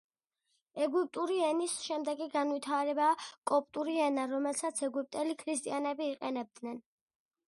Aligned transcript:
ეგვიპტური 0.83 1.35
ენის 1.47 1.73
შემდეგი 1.89 2.27
განვითარებაა 2.35 3.27
კოპტური 3.51 3.97
ენა, 4.05 4.23
რომელსაც 4.31 4.81
ეგვიპტელი 4.89 5.37
ქრისტიანები 5.45 6.09
იყენებდნენ. 6.15 6.81